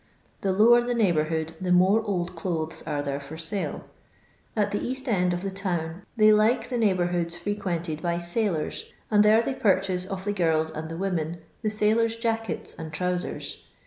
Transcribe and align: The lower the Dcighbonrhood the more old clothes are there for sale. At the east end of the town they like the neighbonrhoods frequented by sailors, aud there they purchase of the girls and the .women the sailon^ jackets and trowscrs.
The 0.41 0.51
lower 0.51 0.81
the 0.81 0.95
Dcighbonrhood 0.95 1.51
the 1.61 1.71
more 1.71 2.01
old 2.01 2.35
clothes 2.35 2.81
are 2.87 3.03
there 3.03 3.19
for 3.19 3.37
sale. 3.37 3.83
At 4.55 4.71
the 4.71 4.83
east 4.83 5.07
end 5.07 5.31
of 5.31 5.43
the 5.43 5.51
town 5.51 6.07
they 6.17 6.33
like 6.33 6.69
the 6.69 6.77
neighbonrhoods 6.77 7.35
frequented 7.37 8.01
by 8.01 8.17
sailors, 8.17 8.91
aud 9.11 9.21
there 9.21 9.43
they 9.43 9.53
purchase 9.53 10.07
of 10.07 10.25
the 10.25 10.33
girls 10.33 10.71
and 10.71 10.89
the 10.89 10.97
.women 10.97 11.43
the 11.61 11.69
sailon^ 11.69 12.19
jackets 12.19 12.73
and 12.79 12.91
trowscrs. 12.91 13.57